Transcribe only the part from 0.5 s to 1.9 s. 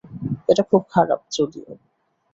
এটা খুব খারাপ, যদিও।